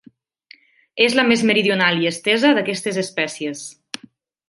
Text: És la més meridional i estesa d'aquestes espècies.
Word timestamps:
És 1.09 1.17
la 1.19 1.27
més 1.27 1.45
meridional 1.51 2.01
i 2.07 2.11
estesa 2.15 2.57
d'aquestes 2.59 3.01
espècies. 3.07 3.67